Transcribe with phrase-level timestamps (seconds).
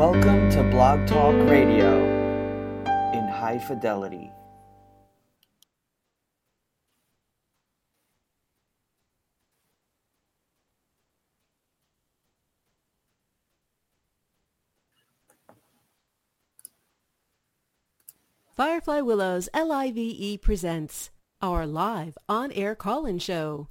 [0.00, 2.02] Welcome to Blog Talk Radio
[3.12, 4.30] in high fidelity.
[18.56, 21.10] Firefly Willows LIVE presents
[21.42, 23.68] our live on-air call-in show.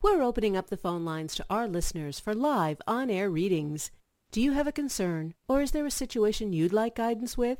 [0.00, 3.90] We're opening up the phone lines to our listeners for live on-air readings.
[4.32, 7.58] Do you have a concern or is there a situation you'd like guidance with?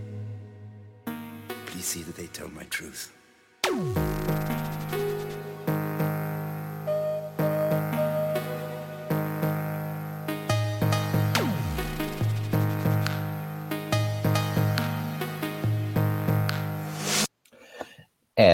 [1.66, 3.12] Please see that they tell my truth.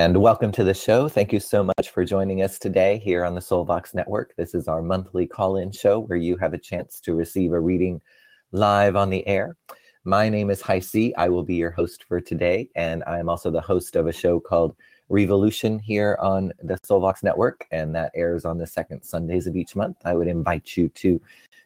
[0.01, 1.11] And welcome to the show.
[1.11, 4.35] Thank you so much for joining us today here on the SoulVox Network.
[4.35, 7.61] This is our monthly call in show where you have a chance to receive a
[7.61, 8.01] reading
[8.51, 9.59] live on the air.
[10.05, 11.13] My name is Heisi.
[11.19, 14.13] I will be your host for today, and I am also the host of a
[14.13, 14.75] show called
[15.11, 19.77] Revolution here on the SoulVox Network, and that airs on the second Sundays of each
[19.77, 19.99] month.
[20.07, 21.21] I would invite you to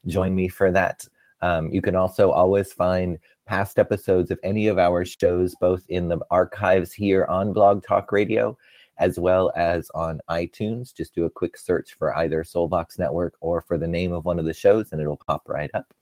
[0.09, 1.07] join me for that.
[1.41, 6.09] Um, you can also always find past episodes of any of our shows, both in
[6.09, 8.57] the archives here on Blog Talk Radio,
[8.99, 10.95] as well as on iTunes.
[10.95, 14.39] Just do a quick search for either SoulVox Network or for the name of one
[14.39, 15.93] of the shows, and it'll pop right up.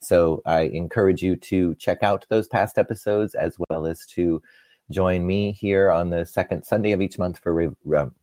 [0.00, 4.40] So I encourage you to check out those past episodes as well as to
[4.90, 8.14] join me here on the second Sunday of each month for Re- um,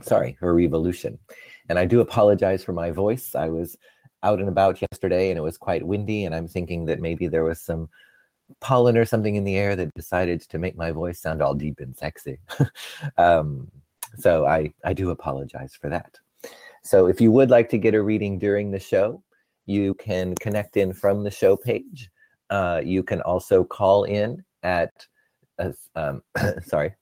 [0.00, 1.18] sorry for Revolution.
[1.68, 3.34] And I do apologize for my voice.
[3.34, 3.76] I was
[4.22, 7.44] out and about yesterday and it was quite windy and i'm thinking that maybe there
[7.44, 7.88] was some
[8.60, 11.80] pollen or something in the air that decided to make my voice sound all deep
[11.80, 12.38] and sexy.
[13.16, 13.70] Um,
[14.18, 16.18] so i i do apologize for that.
[16.84, 19.22] So if you would like to get a reading during the show
[19.66, 22.10] you can connect in from the show page.
[22.50, 25.06] Uh, you can also call in at
[25.58, 26.22] uh, um,
[26.62, 26.94] sorry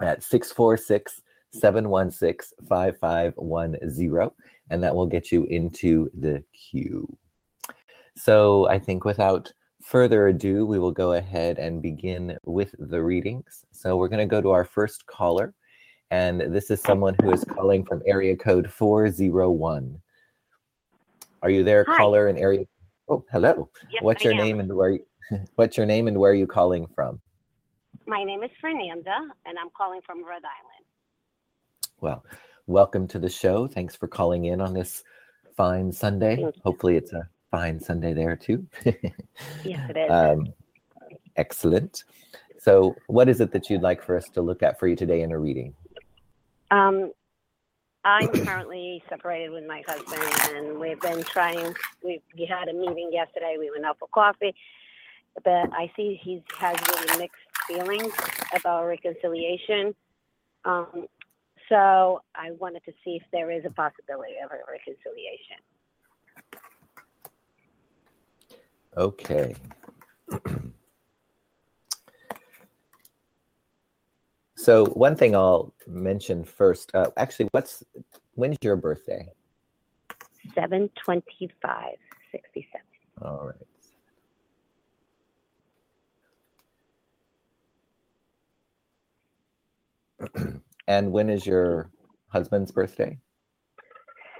[0.00, 1.20] at 646
[1.52, 4.30] 716 5510
[4.70, 7.06] and that will get you into the queue.
[8.16, 9.52] So I think without
[9.82, 13.64] further ado, we will go ahead and begin with the readings.
[13.72, 15.52] So we're going to go to our first caller,
[16.10, 20.00] and this is someone who is calling from area code 401.
[21.42, 21.96] Are you there, Hi.
[21.96, 22.64] caller in area?
[23.08, 23.68] Oh, hello.
[23.92, 24.38] Yes, What's I your am.
[24.38, 24.90] name and where?
[24.90, 25.04] You,
[25.56, 27.20] what's your name and where are you calling from?
[28.06, 30.84] My name is Fernanda, and I'm calling from Rhode Island.
[32.00, 32.24] Well,
[32.66, 33.66] welcome to the show.
[33.66, 35.04] Thanks for calling in on this
[35.56, 36.50] fine Sunday.
[36.62, 38.66] Hopefully, it's a fine Sunday there too.
[39.64, 40.10] Yes, it is.
[40.10, 40.52] um,
[41.36, 42.04] excellent.
[42.58, 45.22] So, what is it that you'd like for us to look at for you today
[45.22, 45.74] in a reading?
[46.70, 47.12] Um,
[48.04, 50.22] I'm currently separated with my husband,
[50.56, 51.74] and we've been trying.
[52.02, 53.56] We, we had a meeting yesterday.
[53.58, 54.54] We went out for coffee,
[55.42, 58.12] but I see he has really mixed feelings
[58.54, 59.94] about reconciliation.
[60.64, 61.06] Um,
[61.68, 65.56] so I wanted to see if there is a possibility of a reconciliation.
[68.96, 69.56] Okay.
[74.56, 76.94] so, one thing I'll mention first.
[76.94, 77.82] Uh, actually, what's
[78.34, 79.28] when's your birthday?
[80.54, 81.96] Seven twenty-five
[82.30, 82.86] sixty-seven.
[83.22, 83.52] All
[90.20, 90.54] right.
[90.86, 91.90] and when is your
[92.28, 93.18] husband's birthday?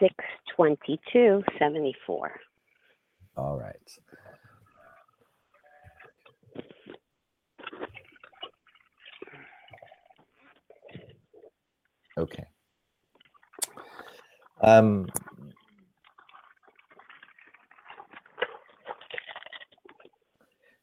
[0.01, 0.15] Six
[0.55, 2.31] twenty-two seventy-four.
[3.37, 3.77] All right.
[12.17, 12.45] Okay.
[14.63, 15.09] Um,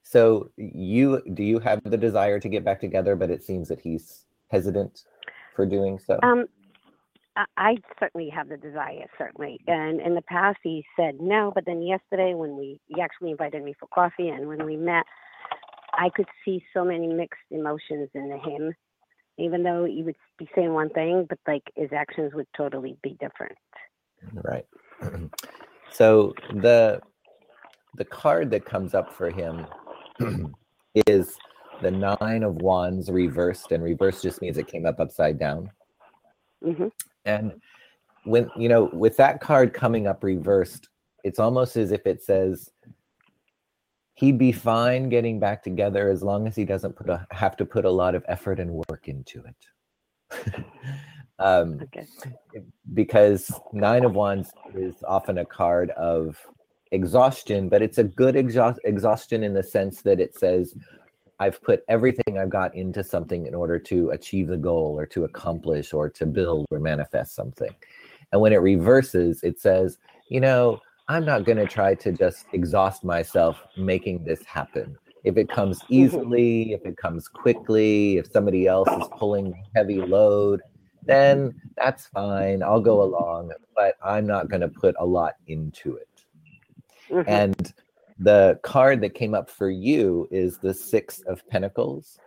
[0.04, 3.80] so you do you have the desire to get back together, but it seems that
[3.80, 5.04] he's hesitant
[5.56, 6.20] for doing so.
[6.24, 6.46] Um,
[7.36, 9.60] I, I certainly have the desire, certainly.
[9.68, 13.64] And in the past, he said no, but then yesterday, when we he actually invited
[13.64, 15.06] me for coffee, and when we met,
[15.94, 18.74] I could see so many mixed emotions in him.
[19.38, 23.18] Even though he would be saying one thing, but like his actions would totally be
[23.20, 23.58] different.
[24.34, 24.66] Right.
[25.92, 27.02] so the
[27.98, 29.66] the card that comes up for him
[31.08, 31.38] is
[31.82, 35.70] the nine of wands reversed and reversed just means it came up upside down.
[36.64, 36.88] Hmm
[37.26, 37.54] and
[38.24, 40.90] when you know with that card coming up reversed
[41.24, 42.70] it's almost as if it says
[44.16, 47.66] he'd be fine getting back together as long as he doesn't put a, have to
[47.66, 50.64] put a lot of effort and work into it.
[51.40, 52.06] Um, Okay.
[52.94, 56.38] because nine of wands is often a card of
[56.92, 60.76] exhaustion but it's a good exhaust- exhaustion in the sense that it says
[61.42, 65.26] i've put everything i've got into something in order to achieve the goal or to
[65.26, 67.74] accomplish or to build or manifest something
[68.32, 69.98] and when it reverses it says
[70.30, 70.80] you know
[71.10, 75.82] i'm not going to try to just exhaust myself making this happen if it comes
[75.90, 80.62] easily if it comes quickly if somebody else is pulling heavy load
[81.04, 82.62] then that's fine.
[82.64, 86.08] I'll go along, but I'm not going to put a lot into it.
[87.10, 87.28] Mhm.
[87.28, 87.74] And
[88.22, 92.20] the card that came up for you is the Six of Pentacles.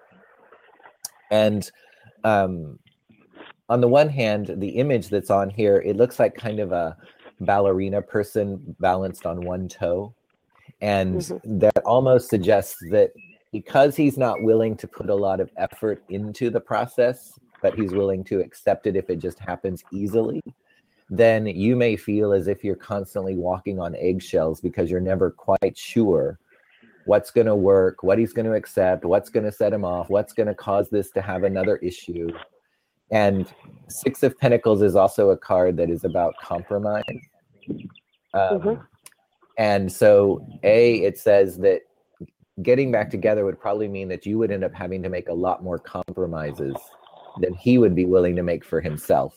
[1.30, 1.70] And
[2.24, 2.78] um,
[3.68, 6.96] on the one hand, the image that's on here, it looks like kind of a
[7.40, 10.14] ballerina person balanced on one toe.
[10.80, 11.60] And Mhm.
[11.60, 13.12] that almost suggests that
[13.52, 17.92] because he's not willing to put a lot of effort into the process, but he's
[17.94, 20.42] willing to accept it if it just happens easily,
[21.10, 25.76] then you may feel as if you're constantly walking on eggshells because you're never quite
[25.76, 26.38] sure
[27.04, 30.08] what's going to work, what he's going to accept, what's going to set him off,
[30.08, 32.28] what's going to cause this to have another issue.
[33.10, 33.52] And
[33.88, 37.02] Six of Pentacles is also a card that is about compromise.
[38.32, 38.86] Um, Mhm.
[39.56, 41.82] And so, A, it says that
[42.62, 45.34] getting back together would probably mean that you would end up having to make a
[45.34, 46.74] lot more compromises
[47.40, 49.36] than he would be willing to make for himself.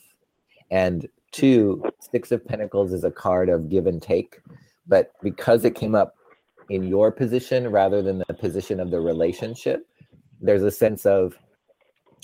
[0.71, 4.39] And two, Six of Pentacles is a card of give and take.
[4.87, 6.15] But because it came up
[6.69, 9.85] in your position rather than the position of the relationship,
[10.41, 11.37] there's a sense of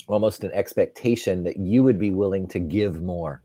[0.08, 3.42] almost an expectation that you would be willing to give more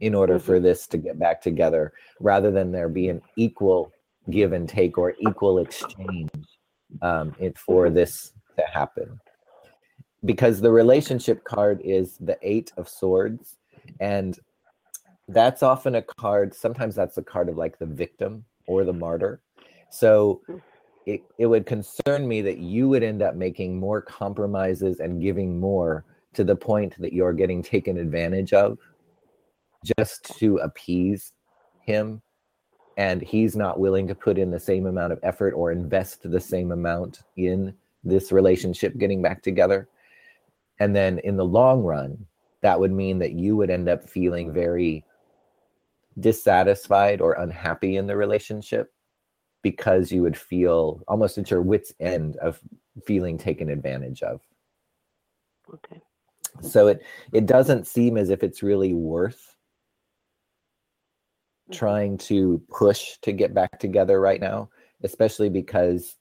[0.00, 3.92] in order for this to get back together rather than there be an equal
[4.30, 6.30] give and take or equal exchange
[7.02, 9.18] um, it, for this to happen
[10.24, 13.56] because the relationship card is the eight of swords
[14.00, 14.38] and
[15.28, 19.40] that's often a card sometimes that's a card of like the victim or the martyr.
[19.90, 20.42] So
[21.06, 25.58] it, it would concern me that you would end up making more compromises and giving
[25.58, 26.04] more
[26.34, 28.78] to the point that you're getting taken advantage of
[29.96, 31.32] just to appease
[31.80, 32.20] him.
[32.96, 36.40] And he's not willing to put in the same amount of effort or invest the
[36.40, 37.72] same amount in
[38.02, 39.88] this relationship getting back together.
[40.80, 42.26] And then in the long run
[42.60, 45.04] that would mean that you would end up feeling very
[46.20, 48.92] dissatisfied or unhappy in the relationship
[49.62, 52.60] because you would feel almost at your wits end of
[53.06, 54.40] feeling taken advantage of
[55.72, 56.00] Okay.
[56.62, 59.56] so it it doesn't seem as if it's really worth
[61.68, 61.72] Mhm.
[61.74, 64.70] trying to push to get back together right now
[65.02, 66.16] especially because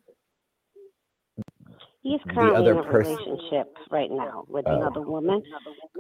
[2.02, 4.76] He's The currently other in a pers- relationship right now with Oh.
[4.76, 5.44] another woman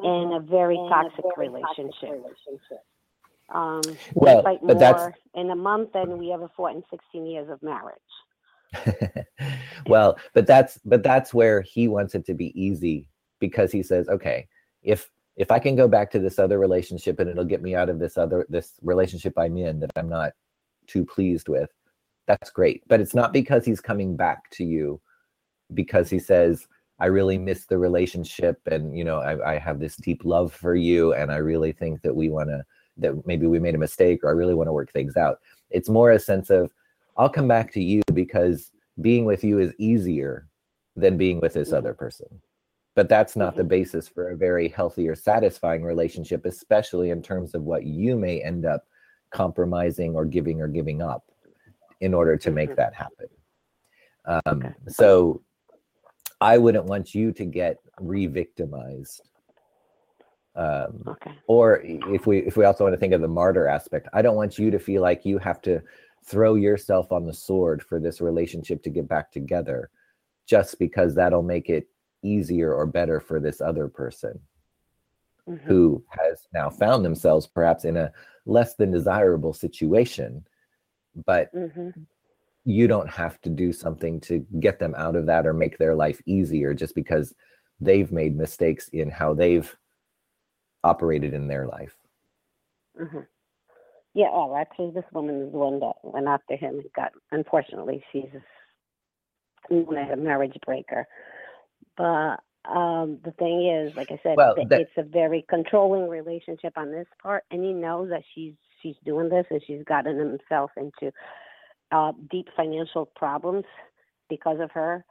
[0.04, 2.24] in a very toxic relationship.
[3.50, 3.82] Um,
[4.14, 7.26] Well, we fight but that's- more in a month than we ever fought in 16
[7.26, 7.96] years of marriage.
[9.88, 13.08] well but that's but that's where he wants it to be easy
[13.40, 14.46] because he says okay
[14.84, 17.88] if if i can go back to this other relationship and it'll get me out
[17.90, 20.34] of this other this relationship i'm in that i'm not
[20.86, 21.70] too pleased with
[22.28, 25.00] that's great but it's not because he's coming back to you
[25.74, 26.68] because he says
[27.00, 30.76] i really miss the relationship and you know i, I have this deep love for
[30.76, 32.66] you and i really think that we want to
[32.98, 35.40] that maybe we made a mistake or i really want to work things out.
[35.70, 36.72] It's more a sense of
[37.18, 40.48] i'll come back to you because being with you is easier
[40.96, 42.28] than being with this other person.
[42.96, 47.54] But that's not the basis for a very healthy or satisfying relationship especially in terms
[47.54, 48.86] of what you may end up
[49.30, 51.24] compromising or giving or giving up
[52.00, 52.76] in order to make Mhm.
[52.78, 53.28] that happen.
[54.26, 54.74] Um, Okay.
[54.88, 55.42] so
[56.42, 59.22] i wouldn't want you to get re-victimized
[60.58, 61.32] um, Okay.
[61.48, 64.36] or if we if we also want to think of the martyr aspect i don't
[64.36, 65.82] want you to feel like you have to
[66.26, 69.90] throw yourself on the sword for this relationship to get back together
[70.46, 71.88] just because that'll make it
[72.24, 74.40] easier or better for this other person
[75.48, 75.60] Mhm.
[75.64, 78.12] who has now found themselves perhaps in a
[78.46, 80.46] less than desirable situation
[81.26, 81.94] but Mhm.
[82.66, 85.96] you don't have to do something to get them out of that or make their
[85.96, 87.34] life easier just because
[87.80, 89.74] they've made mistakes in how they've
[90.88, 91.96] operated in their life
[92.98, 93.20] hmm
[94.14, 97.12] Yeah, well, actually, this woman is the one that went after him and got.
[97.32, 98.34] Unfortunately, she's
[99.70, 101.06] known as a marriage breaker.
[101.96, 106.74] But um, the thing is, like I said, Well, that- it's a very controlling relationship
[106.78, 110.72] on this part, and he knows that she's she's doing this and she's gotten himself
[110.78, 111.12] into
[111.92, 113.66] uh, deep financial problems
[114.30, 115.04] because of her.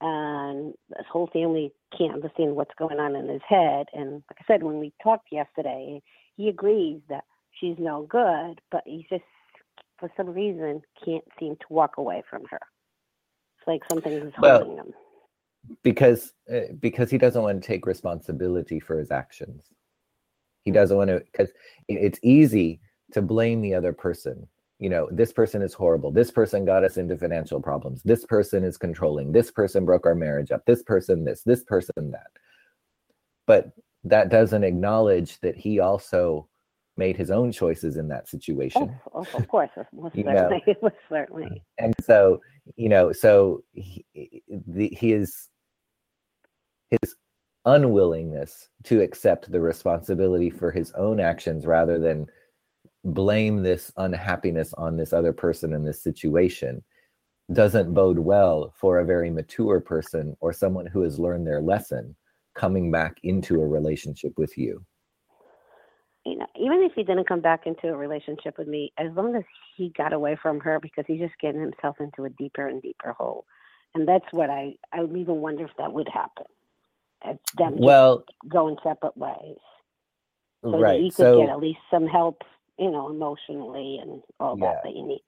[0.00, 3.86] And his whole family can't understand what's going on in his head.
[3.94, 6.02] And like I said, when we talked yesterday,
[6.36, 7.24] he agrees that
[7.60, 9.24] she's no good, but he just,
[9.98, 12.60] for some reason, can't seem to walk away from her.
[13.58, 14.94] It's like something is Well, holding him.
[15.82, 19.66] because uh, because he doesn't want to take responsibility for his actions
[20.64, 21.50] he doesn't want to because
[21.88, 22.80] it's easy
[23.12, 24.46] to blame the other person
[24.78, 26.10] you know this person is horrible.
[26.12, 28.02] This person got us into financial problems.
[28.04, 29.32] This person is controlling.
[29.32, 30.64] This person broke our marriage up.
[30.66, 32.30] This person this this person that.
[33.46, 33.72] But
[34.04, 36.48] that doesn't acknowledge that he also
[36.96, 38.94] made his own choices in that situation.
[39.14, 40.60] Oh, of, of course, most know.
[40.66, 41.62] certainly, certainly.
[41.78, 42.40] and so
[42.76, 44.04] you know so he,
[44.66, 45.48] the, his
[46.90, 47.16] his
[47.64, 52.26] unwillingness to accept the responsibility for his own actions rather than
[53.14, 56.82] blame this unhappiness on this other person in this situation
[57.52, 62.14] doesn't bode well for a very mature person or someone who has learned their lesson
[62.54, 64.84] coming back into a relationship with you
[66.24, 69.34] You know, even if he didn't come back into a relationship with me, as long
[69.36, 69.44] as
[69.76, 73.12] he got away from her, because he's just getting himself into a deeper and deeper
[73.12, 73.46] hole,
[73.94, 76.44] and that's what I I would even wonder if that would happen.
[77.56, 79.56] Them well going separate ways.
[80.62, 82.42] so that right he could so get at least some help,
[82.78, 84.72] you know, emotionally and all Yeah.
[84.72, 85.22] that that he needs.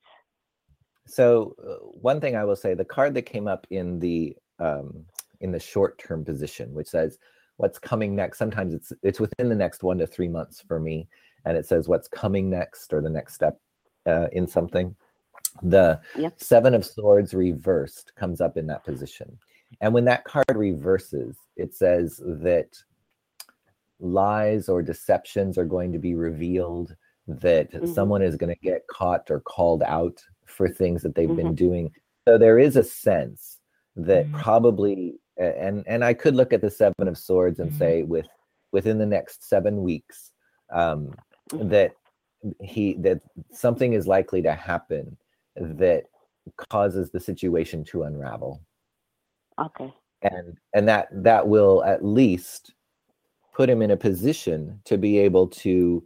[1.07, 5.05] So uh, one thing I will say, the card that came up in the um,
[5.41, 7.19] in the short term position, which says
[7.57, 8.39] what's coming next.
[8.39, 11.09] Sometimes it's it's within the next one to three months for me,
[11.45, 13.59] and it says what's coming next or the next step
[14.07, 14.95] uh, in something.
[15.63, 16.35] The Yep.
[16.37, 19.37] Seven of Swords reversed comes up in that position,
[19.81, 22.69] and when that card reverses, it says that
[23.99, 26.97] lies or deceptions are going to be revealed
[27.29, 27.95] that Mhm.
[27.95, 31.93] someone is going to get caught or called out for things that they've been doing
[32.27, 33.61] so there is a sense
[33.97, 34.41] that Mhm.
[34.43, 37.79] probably and and i could look at the seven of swords and Mhm.
[37.79, 38.27] say with
[38.73, 40.33] within the next seven weeks
[40.71, 41.15] um
[41.51, 41.69] Mhm.
[41.71, 41.93] that
[42.61, 43.21] he that
[43.53, 45.17] something is likely to happen
[45.57, 46.05] that
[46.57, 48.61] causes the situation to unravel
[49.59, 49.93] Okay.
[50.23, 52.75] and and that that will at least
[53.53, 56.03] put him in a position to be able to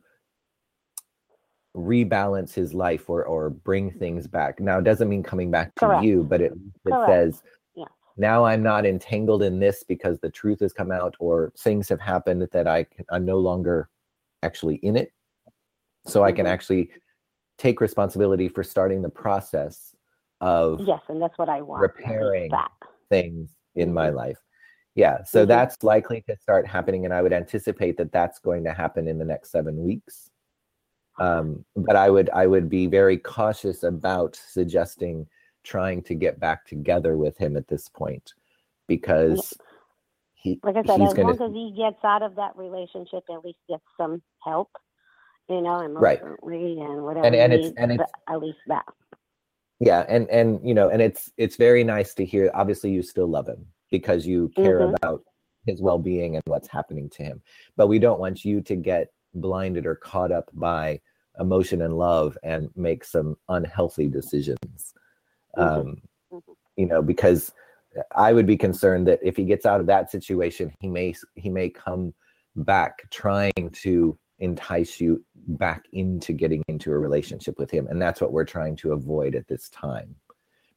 [1.76, 5.87] rebalance his life or or bring things back now it doesn't mean coming back to
[5.87, 6.04] Correct.
[6.04, 7.11] you but it, it Correct.
[7.11, 7.43] says
[7.75, 7.87] Yeah.
[8.16, 12.00] now i'm not entangled in this because the truth has come out or things have
[12.00, 13.88] happened that i can, i'm no longer
[14.45, 15.12] actually in it
[16.07, 16.50] so i can Mhm.
[16.50, 16.90] actually
[17.59, 19.95] take responsibility for starting the process
[20.40, 21.81] of Yes, and that's what I want.
[21.83, 22.71] repairing that.
[23.11, 24.14] things in my Mhm.
[24.14, 24.38] life.
[24.97, 25.49] Yeah, so Mhm.
[25.49, 29.19] that's likely to start happening, and I would anticipate that that's going to happen in
[29.19, 30.31] the next seven weeks.
[31.18, 35.26] Um, but I would I would be very cautious about suggesting
[35.62, 38.35] trying to get back together with him at this point
[38.88, 39.54] because
[40.35, 43.44] he Like I said, as going long as he gets out of that relationship, at
[43.44, 44.71] least gets some help,
[45.49, 46.21] you know, Right.
[46.23, 47.25] and whatever.
[47.26, 48.85] And- and it's- needs, and it's- at least that.
[49.80, 53.26] yeah and and you know and it's it's very nice to hear obviously you still
[53.26, 54.94] love him because you care Mhm.
[54.97, 55.25] about
[55.66, 57.42] his well-being and what's happening to him
[57.76, 61.00] but we don't want you to get blinded or caught up by
[61.41, 64.95] emotion and love and make some unhealthy decisions
[65.57, 65.62] Mhm.
[65.62, 65.97] um
[66.33, 66.43] Mhm.
[66.76, 67.53] you know because
[68.17, 71.50] i would be concerned that if he gets out of that situation he may he
[71.50, 72.14] may come
[72.57, 78.21] back trying to entice you back into getting into a relationship with him and that's
[78.21, 80.14] what we're trying to avoid at this time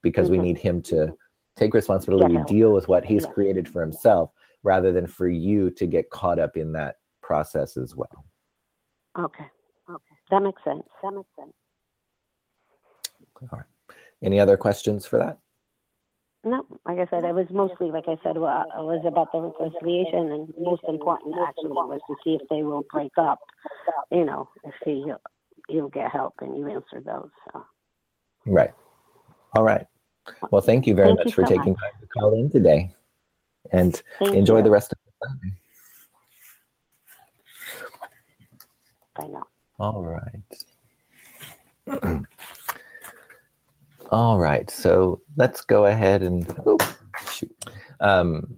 [0.02, 0.44] because we Mhm.
[0.44, 1.16] need him to
[1.56, 2.48] take responsibility help.
[2.48, 3.32] deal with what he's Yeah.
[3.32, 4.32] created for himself
[4.64, 8.26] rather than for you to get caught up in that process as well
[9.18, 9.46] Okay.
[9.90, 10.16] Okay.
[10.32, 10.84] That makes sense.
[11.04, 11.54] That makes sense.
[13.52, 13.66] all right
[14.24, 15.38] any other questions for that
[16.44, 19.32] No, like I said, it was mostly, like I said, well, it uh, was about
[19.32, 23.40] the reconciliation, and most important actually was to see if they will break up.
[24.12, 25.12] You know, if he
[25.68, 27.30] he'll get help, and you answered those.
[27.52, 27.66] So.
[28.46, 28.74] right
[29.56, 29.86] all right
[30.52, 31.82] well thank you very Thank much you for so taking much.
[31.82, 32.92] time to call in today
[33.72, 34.64] and Thank enjoy you.
[34.64, 35.58] the rest of the Sunday.
[39.18, 39.44] I know.
[39.80, 40.42] All right.
[44.12, 44.70] All right.
[44.70, 46.78] So let's go ahead and oh,
[48.00, 48.58] um,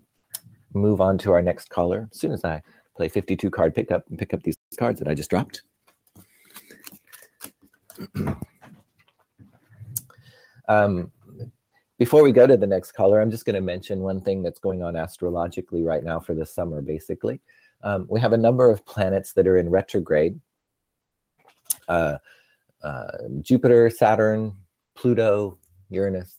[0.74, 2.08] move on to our next caller.
[2.12, 2.62] As soon as I
[2.96, 5.62] play 52 card pickup and pick up these cards that I just dropped.
[10.68, 11.12] um,
[11.98, 14.60] before we go to the next caller, I'm just going to mention one thing that's
[14.60, 17.42] going on astrologically right now for the summer, basically.
[17.84, 20.39] Um, we have a number of planets that are in retrograde
[21.89, 22.17] uh,
[22.84, 24.55] uh, Jupiter, Saturn,
[24.96, 25.58] Pluto,
[25.89, 26.36] Uranus.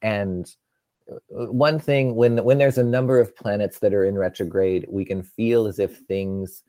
[0.00, 0.50] And
[1.10, 5.04] uh, one thing, when, when there's a number of planets that are in retrograde, we
[5.04, 6.62] can feel as if things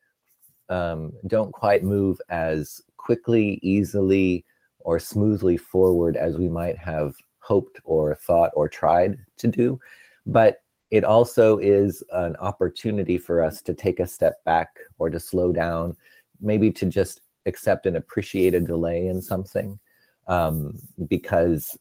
[0.70, 4.44] um, don't quite move as quickly, easily,
[4.79, 9.79] or smoothly forward as we might have hoped or thought or tried to do.
[10.25, 10.58] But
[10.91, 15.51] it also is an opportunity for us to take a step back or to slow
[15.51, 15.96] down,
[16.39, 19.80] maybe to just accept and appreciate a delay in something
[20.28, 21.78] um, because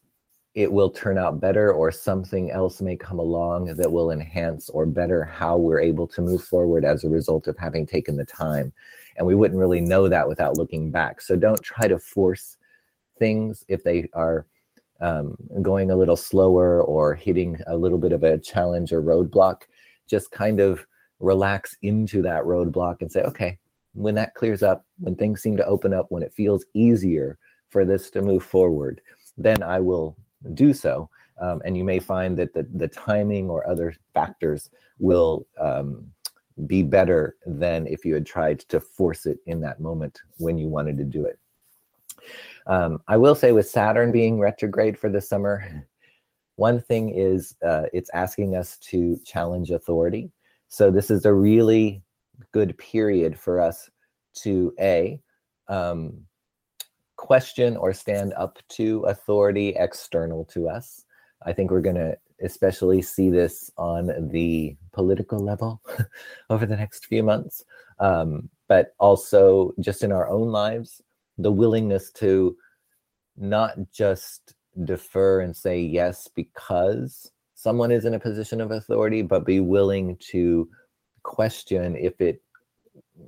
[0.55, 4.85] it will turn out better or something else may come along that will enhance or
[4.85, 8.71] better how we're able to move forward as a result of having taken the time.
[9.17, 11.19] And we wouldn't really know that without looking back.
[11.21, 12.55] So don't try to force
[13.19, 14.45] things if they are
[15.01, 19.63] um, going a little slower or hitting a little bit of a challenge or roadblock.
[20.07, 20.85] Just kind of
[21.19, 23.57] relax into that roadblock and say, okay,
[23.95, 27.37] when that clears up, when things seem to open up, when it feels easier
[27.69, 29.01] for this to move forward,
[29.37, 30.15] then I will
[30.53, 31.09] do so.
[31.41, 36.05] Um, and you may find that the, the timing or other factors will um,
[36.67, 40.67] be better than if you had tried to force it in that moment when you
[40.67, 41.37] wanted to do it.
[42.67, 45.85] Um, I will say with Saturn being retrograde for the summer,
[46.55, 50.31] one thing is uh, it's asking us to challenge authority.
[50.69, 52.01] So this is a really
[52.51, 53.89] good period for us
[54.35, 55.19] to a
[55.67, 56.25] um,
[57.15, 61.05] question or stand up to authority external to us.
[61.45, 65.81] I think we're going to especially see this on the political level
[66.49, 67.63] over the next few months,
[67.99, 71.01] um, but also just in our own lives,
[71.37, 72.55] the willingness to
[73.37, 79.45] not just defer and say yes because someone is in a position of authority, but
[79.45, 80.69] be willing to
[81.25, 82.41] question if it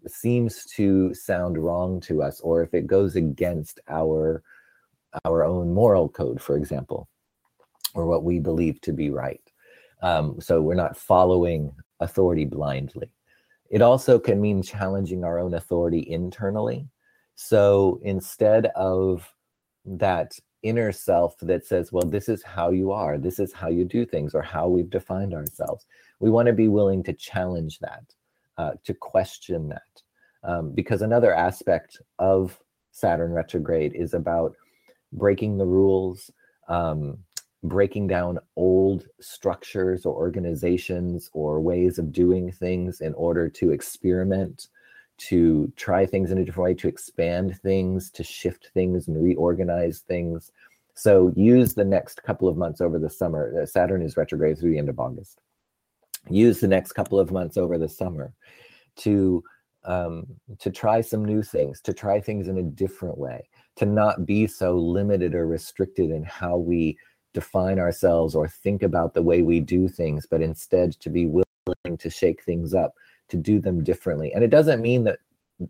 [0.07, 4.43] seems to sound wrong to us or if it goes against our
[5.25, 7.07] our own moral code for example
[7.95, 9.41] or what we believe to be right.
[10.03, 13.10] Um, so we're not following authority blindly.
[13.71, 16.88] It also can mean challenging our own authority internally.
[17.36, 19.27] So instead of
[19.86, 23.17] that inner self that says well this is how you are.
[23.17, 25.86] This is how you do things or how we've defined ourselves
[26.19, 28.03] we want to be willing to challenge that
[28.58, 30.01] uh, to question that.
[30.43, 32.58] Um, because another aspect of
[32.91, 34.56] Saturn retrograde is about
[35.13, 36.32] breaking the rules,
[36.67, 37.17] um,
[37.63, 44.67] breaking down old structures or organizations or ways of doing things in order to experiment,
[45.17, 49.99] to try things in a different way, to expand things, to shift things and reorganize
[49.99, 50.51] things.
[50.93, 53.65] So use the next couple of months over the summer.
[53.65, 55.41] Saturn is retrograde through the end of August
[56.29, 58.33] use the next couple of months over the summer
[58.97, 59.43] to
[59.85, 60.25] um,
[60.59, 64.45] to try some new things, to try things in a different way, to not be
[64.45, 66.97] so limited or restricted in how we
[67.33, 71.97] define ourselves or think about the way we do things, but instead to be willing
[71.99, 72.95] to shake things up,
[73.29, 74.33] to do them differently.
[74.33, 75.19] And it doesn't mean that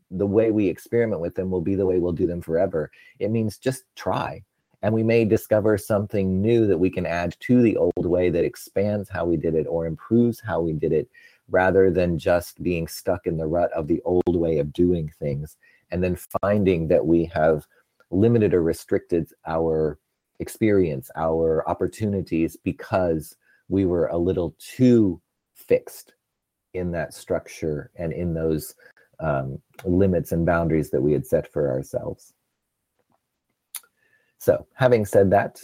[0.10, 2.90] the way we experiment with them will be the way we'll do them forever.
[3.20, 4.44] It means just try
[4.82, 8.44] and we may discover something new that we can add to the old way that
[8.44, 11.10] expands how we did it or improves how we did it
[11.50, 15.58] rather than just being stuck in the rut of the old way of doing things
[15.92, 17.66] and then finding that we have
[18.12, 19.98] limited or restricted our
[20.40, 23.36] experience our opportunities because
[23.70, 25.20] we were a little too
[25.56, 26.14] fixed
[26.74, 28.76] in that structure and in those
[29.20, 32.34] um, limits and boundaries that we had set for ourselves
[34.48, 35.62] so, having said that,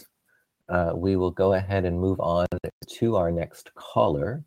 [0.68, 2.46] uh, we will go ahead and move on
[2.86, 4.44] to our next caller.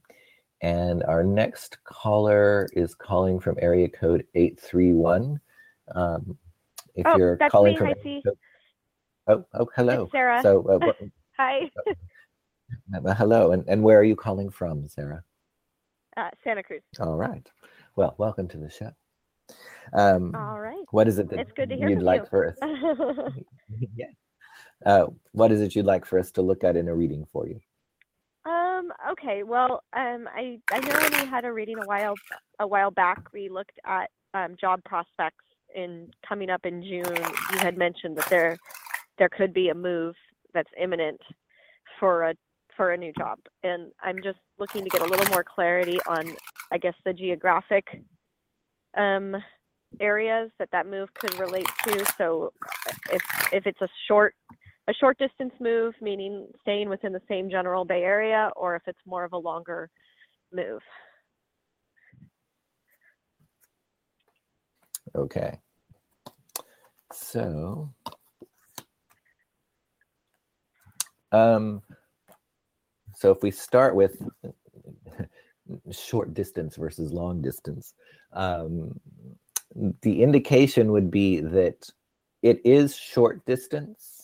[0.62, 5.40] And our next caller is calling from area code 831.
[5.96, 6.38] Um,
[6.94, 7.78] if oh, you're that's calling me.
[7.80, 7.88] from.
[7.88, 8.24] Hi, C.
[9.26, 10.04] Oh, oh, hello.
[10.04, 10.40] It's Sarah.
[10.44, 10.98] So, uh, what,
[11.38, 11.72] Hi,
[12.94, 13.54] uh, hello.
[13.54, 15.24] And, and where are you calling from, Sarah?
[16.16, 16.84] uh, Santa Cruz.
[17.00, 17.50] All right.
[17.96, 18.92] Well, welcome to the show.
[19.94, 20.86] Um, All right.
[20.92, 22.28] what is it that It's good to hear you'd like you.
[22.30, 22.58] for us?
[23.96, 24.06] yeah.
[24.86, 27.48] Uh, what is it you'd like for us to look at in a reading for
[27.48, 27.60] you?
[28.46, 28.92] um.
[29.12, 29.44] Okay.
[29.44, 30.28] Well, um.
[30.34, 32.16] I I know we had a reading a while
[32.60, 35.44] a while back, we looked at um job prospects
[35.76, 37.18] in coming up in June,
[37.52, 38.58] you had mentioned that there
[39.18, 40.16] there could be a move
[40.54, 41.22] that's imminent
[42.00, 42.36] for a
[42.76, 46.36] for a new job, and I'm just looking to get a little more clarity on,
[46.72, 47.86] I guess, the geographic
[48.96, 49.36] um,
[50.00, 52.06] areas that that move could relate to.
[52.18, 52.54] So,
[53.12, 54.36] if if it's a short
[54.88, 59.00] a short distance move, meaning staying within the same general Bay Area, or if it's
[59.06, 59.90] more of a longer
[60.54, 60.82] move.
[65.16, 65.60] Okay.
[67.12, 67.90] So,
[71.32, 71.82] um,
[73.16, 74.22] so if we start with
[75.92, 77.94] short distance versus long distance,
[78.34, 79.00] um,
[80.02, 81.90] the indication would be that
[82.42, 84.17] it is short distance.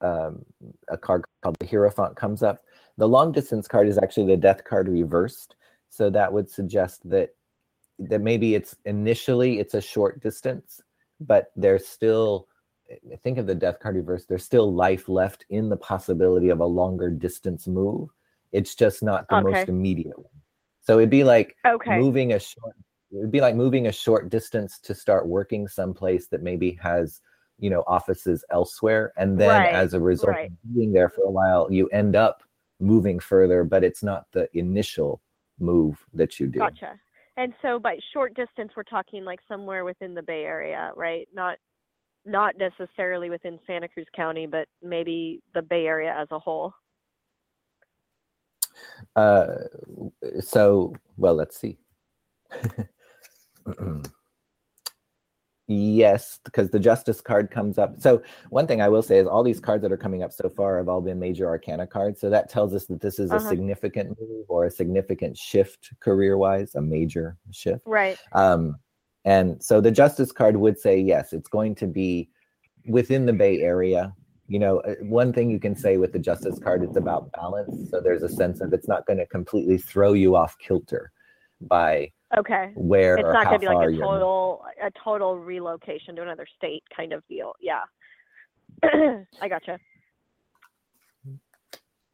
[0.00, 0.44] Um,
[0.88, 2.62] a card called the Hierophant comes up.
[2.98, 5.56] The long distance card is actually the death card reversed.
[5.88, 7.30] So that would suggest that
[7.98, 10.80] that maybe it's initially it's a short distance,
[11.20, 12.48] but there's still
[13.22, 14.28] think of the death card reversed.
[14.28, 18.10] There's still life left in the possibility of a longer distance move.
[18.52, 19.44] It's just not the Okay.
[19.44, 20.42] most immediate one.
[20.80, 21.96] So it'd be like Okay.
[21.96, 22.74] moving a short
[23.10, 27.20] it would be like moving a short distance to start working someplace that maybe has
[27.58, 30.50] you know offices elsewhere and then Right, as a result right.
[30.50, 32.42] of being there for a while you end up
[32.80, 35.20] moving further but it's not the initial
[35.60, 36.98] move that you do Gotcha.
[37.36, 41.28] And so by short distance, we're talking like somewhere within the Bay Area, right?
[41.34, 41.58] Not
[42.24, 46.72] not necessarily within Santa Cruz County, but maybe the Bay Area as a whole.
[49.16, 49.46] uh
[50.40, 51.78] so well let's see
[55.66, 57.98] yes because the justice card comes up.
[57.98, 60.48] So one thing i will say is all these cards that are coming up so
[60.48, 62.20] far have all been major arcana cards.
[62.20, 63.48] So that tells us that this is a Uh-huh.
[63.48, 67.82] significant move or a significant shift career wise a major shift.
[67.86, 68.18] Right.
[68.32, 68.76] um,
[69.24, 72.28] and so the justice card would say yes it's going to be
[72.86, 74.12] within the bay area.
[74.48, 77.88] You know uh, one thing you can say with the justice card it's about balance.
[77.90, 81.10] So there's a sense of it's not going to completely throw you off kilter
[81.62, 82.72] by Okay.
[82.74, 86.82] where It's not going to be like a total a total relocation to another state
[86.96, 87.52] kind of deal.
[87.60, 87.82] Yeah.
[89.40, 89.78] I gotcha.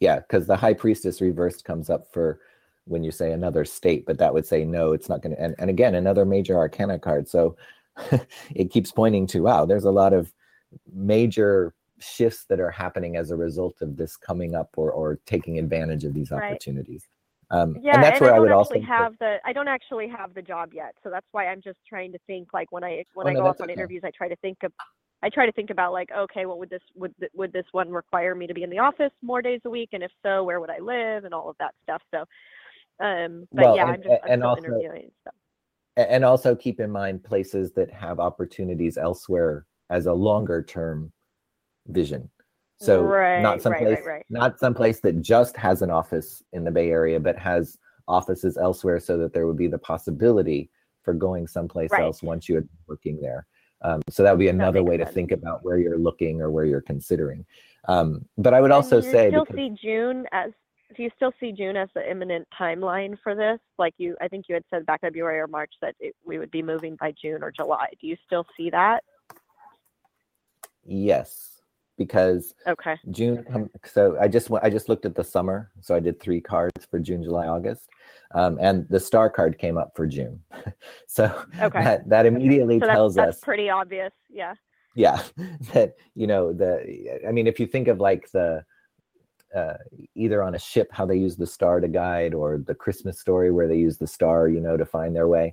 [0.01, 2.40] yeah because the high priestess reversed comes up for
[2.85, 5.55] when you say another state but that would say no it's not going to and,
[5.59, 7.57] and again another major arcana card so
[8.55, 10.33] it keeps pointing to wow there's a lot of
[10.92, 15.59] major shifts that are happening as a result of this coming up or or taking
[15.59, 16.51] advantage of these Right.
[16.53, 17.07] opportunities
[17.51, 19.69] um Yeah, and that's where I i, don't would also actually have the I don't
[19.69, 22.85] actually have the job yet, so that's why I'm just trying to think like when
[22.85, 23.73] I when Oh, I no, go off on okay.
[23.75, 24.73] interviews, I try to think of
[25.23, 28.35] I try to think about like okay, what would this would would this one require
[28.35, 30.71] me to be in the office more days a week, and if so, where would
[30.71, 32.03] I live, and all of that stuff.
[32.15, 32.21] So,
[33.05, 35.35] um, but Well, yeah, and- I'm just I'm and also- interviewing and stuff.
[35.97, 41.13] And also keep in mind places that have opportunities elsewhere as a longer term
[41.89, 42.31] vision
[42.81, 44.27] so Right, not someplace right, right.
[44.31, 48.99] not someplace that just has an office in the bay area but has offices elsewhere
[48.99, 50.71] so that there would be the possibility
[51.03, 53.47] for going someplace else once you had been working there
[53.83, 56.64] um, so that would be another way to think about where you're looking or where
[56.64, 57.45] you're considering
[57.88, 60.51] um, but i would And also you say still because- see June as
[60.97, 63.61] do you still see June as the imminent timeline for this?
[63.79, 66.51] Like you, I think you had said back February or March that it, we would
[66.51, 67.87] be moving by June or July.
[68.01, 69.05] Do you still see that?
[70.85, 71.60] yes
[72.01, 72.97] because Okay.
[73.11, 73.45] June.
[73.45, 75.71] come- So I just I just looked at the summer.
[75.83, 77.91] So I did three cards for June, July, August,
[78.35, 80.43] um, and the star card came up for June.
[81.07, 81.25] so
[81.61, 81.85] Okay.
[81.85, 84.15] that that immediately So that's, tells that's us, pretty obvious.
[84.31, 84.55] Yeah.
[84.95, 85.23] yeah,
[85.75, 87.21] that you know the.
[87.29, 88.65] I mean, if you think of like the.
[89.53, 89.75] Uh,
[90.15, 93.51] either on a ship, how they use the star to guide, or the Christmas story
[93.51, 95.53] where they use the star, you know, to find their way.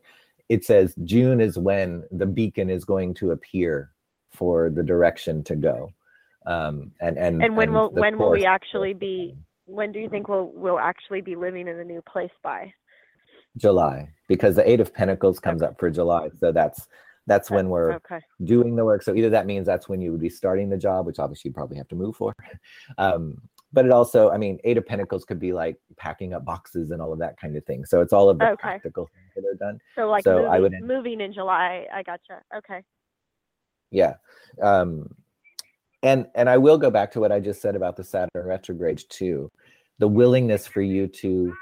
[0.50, 3.90] It says June is when the beacon is going to appear
[4.32, 5.92] for the direction to go.
[6.48, 9.36] Um, and and And when will the when will we actually be?
[9.66, 12.74] When do you think we'll we'll actually be living in a new place by?
[13.58, 16.30] July because the eight of pentacles comes up for July.
[16.40, 16.88] So that's
[17.26, 18.22] that's when we're Okay.
[18.46, 19.02] doing the work.
[19.04, 21.54] So either that means that's when you would be starting the job, which obviously you
[21.54, 22.34] probably have to move for.
[22.98, 23.42] Um,
[23.74, 27.02] but it also, I mean, eight of pentacles could be like packing up boxes and
[27.02, 27.84] all of that kind of thing.
[27.84, 28.62] So it's all of the Okay.
[28.62, 29.82] practical things that are done.
[29.94, 31.86] So like So moving, I would- moving in July.
[31.94, 32.42] I gotcha.
[32.56, 32.82] Okay.
[33.92, 34.14] Yeah.
[34.62, 35.14] Um,
[36.04, 39.04] and and I will go back to what I just said about the Saturn retrograde
[39.10, 39.52] too.
[40.00, 41.54] The willingness for you to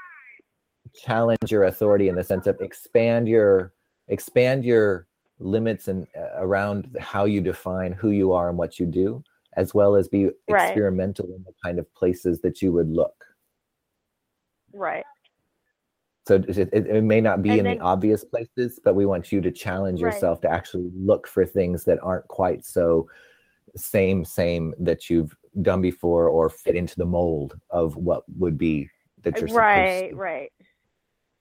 [0.94, 3.72] challenge your authority in the sense of expand your
[4.08, 5.06] expand your
[5.38, 9.22] limits and uh, around how you define who you are and what you do
[9.56, 10.68] as well as be Right.
[10.68, 13.24] experimental in the kind of places that you would look
[14.72, 15.04] Right.
[16.28, 19.30] So it, it, may not be And in then- the obvious places, but we want
[19.32, 20.12] you to challenge Right.
[20.12, 23.08] yourself to actually look for things that aren't quite so
[23.76, 28.88] same same that you've done before or fit into the mold of what would be
[29.22, 30.16] that you're right supposed to.
[30.16, 30.52] right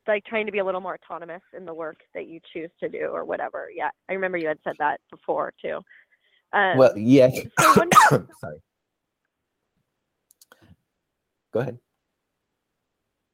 [0.08, 2.88] like trying to be a little more autonomous in the work that you choose to
[2.90, 5.80] do or whatever yeah i remember you had said that before too
[6.54, 7.38] um, Well, yes.
[7.60, 7.90] so when-
[8.40, 8.62] Sorry.
[11.54, 11.78] Go ahead.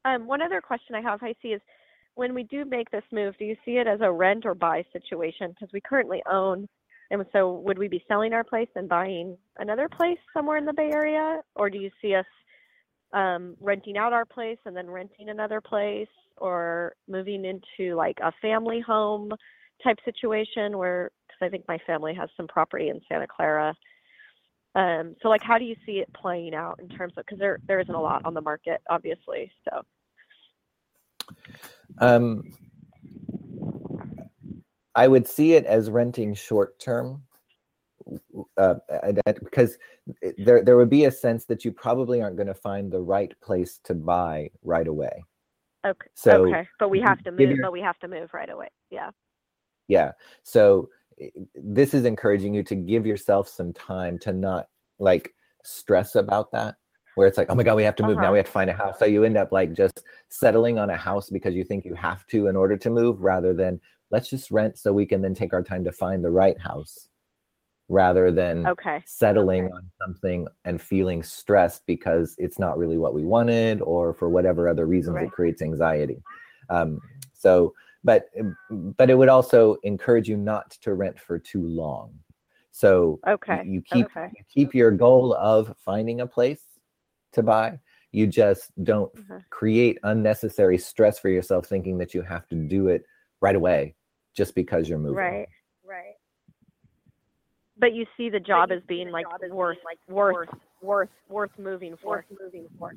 [0.04, 1.60] um, one other question i have i see is
[2.14, 4.84] when we do make this move do you see it as a rent or buy
[4.92, 6.68] situation because we currently own
[7.12, 10.72] and so would we be selling our place and buying another place somewhere in the
[10.72, 11.42] bay area?
[11.54, 12.24] Or do you see us
[13.12, 16.08] um, renting out our place and then renting another place?
[16.38, 19.30] Or moving into like a family home
[19.84, 23.74] type situation where because i think my family has some property in santa clara.
[24.74, 27.58] Um, so like how do you see it playing out in terms of because there
[27.68, 29.82] there isn't a lot on the market obviously so.
[31.98, 32.52] Um,
[34.94, 37.22] I would see it as renting short term,
[38.56, 38.74] uh,
[39.26, 39.78] because
[40.38, 43.32] there there would be a sense that you probably aren't going to find the right
[43.40, 45.24] place to buy right away.
[45.86, 48.50] okay So okay but we have to move your- but we have to move right
[48.50, 49.10] away yeah
[49.88, 50.12] Yeah.
[50.42, 50.88] So
[51.54, 56.76] this is encouraging you to give yourself some time to not like stress about that.
[57.14, 58.24] Where it's like, oh my God, we have to move now.
[58.24, 58.32] Uh-huh.
[58.32, 58.98] We have to find a house.
[58.98, 62.26] So you end up like just settling on a house because you think you have
[62.28, 65.52] to in order to move, rather than let's just rent so we can then take
[65.52, 67.08] our time to find the right house,
[67.88, 69.74] rather than okay settling okay.
[69.74, 74.68] on something and feeling stressed because it's not really what we wanted or for whatever
[74.68, 75.26] other reasons Right.
[75.26, 76.22] it creates anxiety
[76.70, 77.00] um,
[77.34, 78.26] so but
[78.70, 82.14] but it would also encourage you not to rent for too long
[82.70, 84.30] so okay you keep okay.
[84.36, 86.62] you keep your goal of finding a place
[87.32, 87.78] to buy
[88.12, 89.44] you just don't Mhm.
[89.50, 93.04] create unnecessary stress for yourself thinking that you have to do it
[93.40, 93.96] right away
[94.34, 95.48] just because you're moving Right,
[95.84, 96.14] right.
[97.78, 100.48] But you see the job as being like worth, worth,
[100.82, 102.24] worth, worth moving for.
[102.40, 102.94] moving for.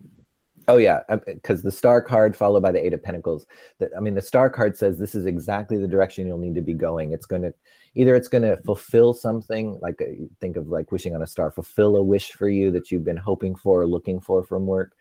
[0.67, 3.45] Oh yeah, because the star card followed by the eight of pentacles.
[3.80, 6.62] That I mean, the star card says this is exactly the direction you'll need to
[6.62, 7.12] be going.
[7.12, 7.54] It's going to
[7.93, 11.28] either it's going to fulfill something like uh, you think of like wishing on a
[11.28, 14.65] star, fulfill a wish for you that you've been hoping for or looking for from
[14.65, 14.93] work,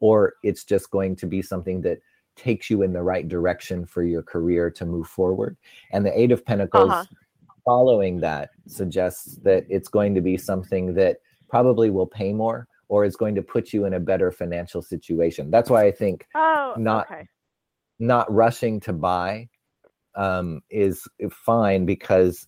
[0.00, 1.98] or it's just going to be something that
[2.34, 5.56] takes you in the right direction for your career to move forward.
[5.92, 7.04] And the eight of pentacles Uh-huh.
[7.64, 13.06] following that suggests that it's going to be something that probably will pay more or
[13.06, 15.50] is going to put you in a better financial situation.
[15.50, 17.26] That's why I think Oh, Not- okay.
[17.98, 19.48] not rushing to buy
[20.14, 22.46] um, is fine because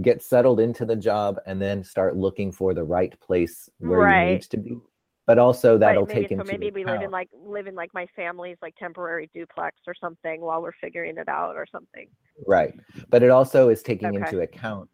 [0.00, 4.30] get settled into the job and then start looking for the right place where you
[4.32, 4.78] need to be.
[5.26, 7.74] But also that'll right, maybe, take so into maybe we live in like live in
[7.74, 12.06] like my family's like temporary duplex or something while we're figuring it out or something.
[12.46, 12.72] Right.
[13.10, 14.16] But it also is taking Okay.
[14.18, 14.88] into account,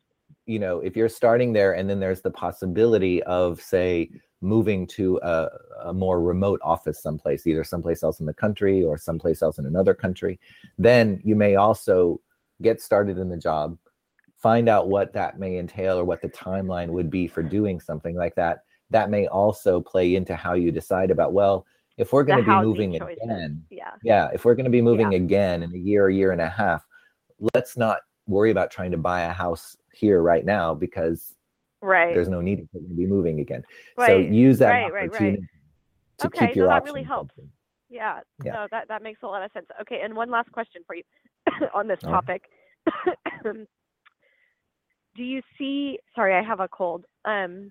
[0.46, 4.10] you know, if you're starting there and then there's the possibility of, say,
[4.42, 5.48] moving to a,
[5.84, 9.66] a more remote office someplace, either someplace else in the country or someplace else in
[9.66, 10.38] another country,
[10.78, 12.20] then you may also
[12.60, 13.78] get started in the job,
[14.36, 18.16] find out what that may entail or what the timeline would be for doing something
[18.16, 18.64] like that.
[18.90, 21.64] That may also play into how you decide about, well,
[21.96, 23.18] if we're going to be moving choices.
[23.22, 23.92] again, Yeah.
[24.02, 26.48] yeah if we're going to be moving again in a year a year and a
[26.48, 26.86] half
[27.54, 31.34] let's not worry about trying to buy a house here right now because
[31.82, 32.14] Right.
[32.14, 33.64] there's no need if we're going to be moving again
[33.98, 34.08] right.
[34.08, 35.38] so use that right, right, right.
[36.18, 37.32] to Okay, keep your no, that really helps.
[37.36, 37.50] open.
[37.88, 38.20] Yeah.
[38.42, 38.52] Yeah.
[38.52, 39.66] No, that that makes a lot of sense.
[39.82, 41.02] Okay, and one last question for you
[41.74, 42.12] on this right.
[42.12, 42.44] topic.
[43.44, 47.04] do you see sorry, I have a cold.
[47.24, 47.70] Um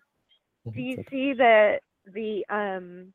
[0.71, 1.07] do you okay.
[1.09, 1.79] see the
[2.13, 3.13] the um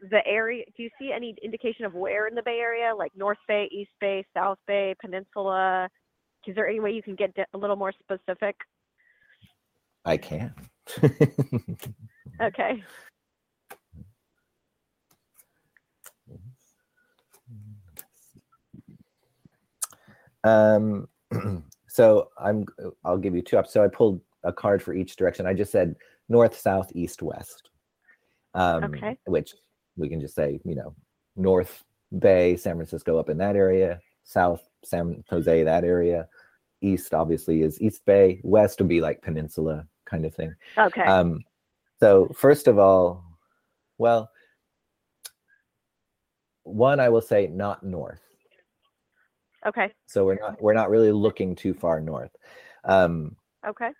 [0.00, 3.38] the area do you see any indication of where in the bay area like north
[3.48, 5.88] bay east bay south bay peninsula
[6.46, 8.54] is there any way you can get a little more specific
[10.08, 10.54] i can.
[12.40, 12.82] Okay.
[20.44, 21.08] Um
[21.88, 22.64] so i'm
[23.04, 25.46] i'll give you two up so i pulled a card for each direction.
[25.46, 25.94] I just said
[26.28, 27.70] north south east west.
[28.54, 29.18] Um Okay.
[29.26, 29.54] which
[29.96, 30.94] we can just say you know
[31.36, 31.84] north
[32.18, 36.28] bay san francisco up in that area south san jose that area.
[36.80, 38.40] East obviously is east bay.
[38.44, 40.54] West would be like peninsula kind of thing.
[40.76, 41.02] Okay.
[41.02, 41.44] Um
[42.00, 43.24] so first of all
[43.98, 44.30] well
[46.62, 48.20] one i will say not north.
[49.66, 49.92] Okay.
[50.06, 52.34] So we're not we're not really looking too far north.
[52.84, 53.90] Um okay.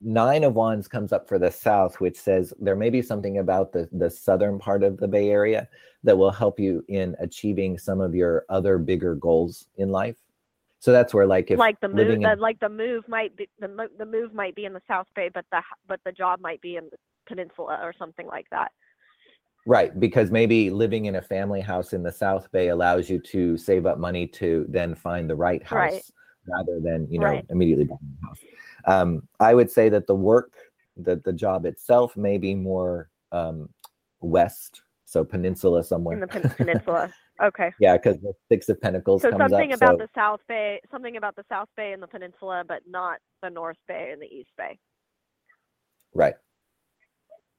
[0.00, 3.72] nine of wands comes up for the south which says there may be something about
[3.72, 5.68] the the southern part of the bay area
[6.04, 10.16] that will help you in achieving some of your other bigger goals in life
[10.80, 13.48] so that's where like if like the move, living the, like the move might be
[13.58, 16.60] the the move might be in the South Bay, but the but the job might
[16.60, 18.72] be in the peninsula or something like that.
[19.66, 23.58] Right, because maybe living in a family house in the South Bay allows you to
[23.58, 26.02] save up money to then find the right house Right.
[26.46, 27.46] rather than you know Right.
[27.50, 28.38] immediately buying a house.
[28.86, 30.52] Um, I would say that the work,
[30.96, 33.68] the the job itself, may be more um,
[34.20, 36.14] west, so peninsula somewhere.
[36.14, 37.12] in the pen- peninsula.
[37.42, 37.70] Okay.
[37.78, 39.76] yeah, because the Six of Pentacles So something up.
[39.78, 43.18] about so the South Bay, something about the South Bay and the peninsula, but not
[43.42, 44.78] the North Bay and the East Bay.
[46.14, 46.34] right,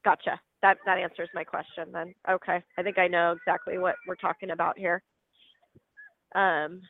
[0.03, 0.39] Gotcha.
[0.61, 2.13] That that answers my question then.
[2.29, 2.61] Okay.
[2.77, 5.01] I think I know exactly what we're talking about here.
[6.35, 6.81] Um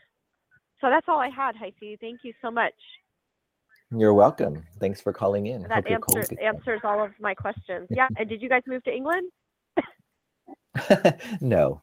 [0.81, 1.99] so that's all I had, Heisey.
[1.99, 2.73] Thank you so much.
[3.91, 4.63] you're welcome.
[4.79, 5.63] Thanks for calling in.
[5.63, 7.87] That answers answers all of my questions.
[7.91, 8.07] Yeah.
[8.17, 9.31] And did you guys move to England?
[11.41, 11.81] no.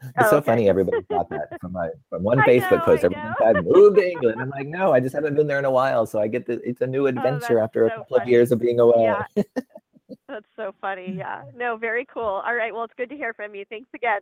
[0.00, 0.46] It's Oh, so okay.
[0.46, 0.68] funny.
[0.68, 3.04] Everybody got that from my from one Facebook know, post.
[3.04, 5.64] I Everyone said, "Move to England." I'm like, no, I just haven't been there in
[5.64, 6.60] a while, so I get the.
[6.68, 9.02] It's a new oh, adventure Oh, after a so couple of years of being away.
[9.02, 9.42] Yeah.
[10.28, 11.12] That's so funny.
[11.18, 11.42] Yeah.
[11.56, 12.22] No, very cool.
[12.22, 12.72] All right.
[12.72, 13.64] Well, it's good to hear from you.
[13.68, 14.20] Thanks again.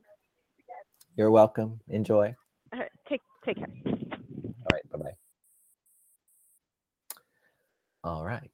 [1.16, 1.80] You're welcome.
[1.88, 2.34] Enjoy.
[2.72, 3.68] All right, Take take care.
[3.86, 4.90] All right.
[4.90, 5.16] Bye bye.
[8.04, 8.50] All right.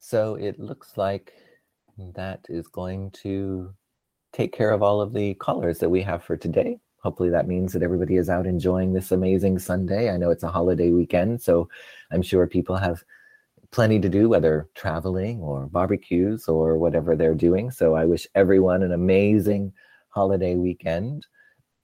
[0.00, 1.32] So it looks like
[2.14, 3.74] that is going to
[4.36, 6.78] take care of all of the callers that we have for today.
[6.98, 10.10] Hopefully that means that everybody is out enjoying this amazing Sunday.
[10.10, 11.70] I know it's a holiday weekend, so
[12.10, 13.02] I'm sure people have
[13.70, 17.70] plenty to do, whether traveling or barbecues or whatever they're doing.
[17.70, 19.72] So I wish everyone an amazing
[20.10, 21.26] holiday weekend.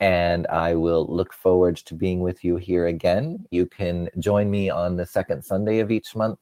[0.01, 3.47] And I will look forward to being with you here again.
[3.51, 6.41] You can join me on the second Sunday of each month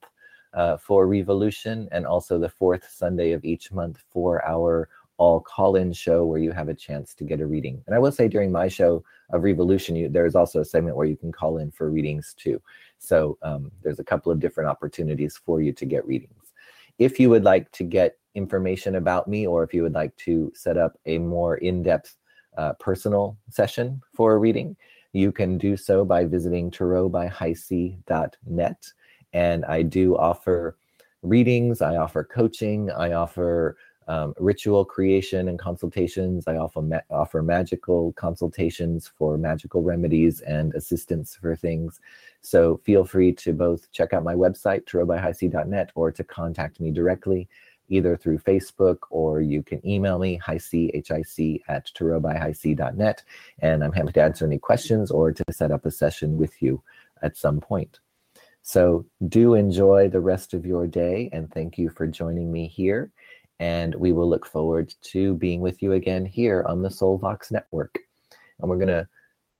[0.54, 4.88] uh, for Revolution and also the fourth Sunday of each month for our
[5.20, 7.83] all call in show where you have a chance to get a reading.
[7.87, 11.06] And I will say during my show of Revolution, you, there's also a segment where
[11.06, 12.59] you can call in for readings too.
[12.98, 16.54] So um, there's a couple of different opportunities for you to get readings.
[16.98, 20.50] If you would like to get information about me or if you would like to
[20.54, 22.16] set up a more in depth
[22.56, 24.74] uh, personal session for a reading,
[25.12, 28.87] you can do so by visiting tarotbyheisey.net.
[29.35, 30.78] And I do offer
[31.22, 33.76] readings, I offer coaching, I offer
[34.10, 36.42] um, ritual creation and consultations.
[36.48, 42.00] I offer, ma- offer magical consultations for magical remedies and assistance for things.
[42.40, 47.48] So feel free to both check out my website, tarotbyheisey.net, or to contact me directly,
[47.88, 53.22] either through Facebook or you can email me, hic, H-I-C, at tarotbyheisey.net.
[53.60, 56.82] And I'm happy to answer any questions or to set up a session with you
[57.22, 58.00] at some point.
[58.62, 63.12] So do enjoy the rest of your day and thank you for joining me here.
[63.60, 67.96] And we will look forward to being with you again here on the SoulVox Network.
[68.58, 69.06] And we're going to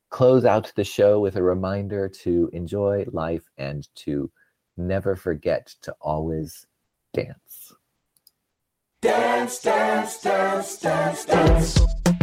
[0.08, 4.30] close out the show with a reminder to enjoy life and to
[4.76, 6.66] never forget to always
[7.12, 7.72] dance.
[9.02, 12.19] Dance, dance, dance, dance, dance.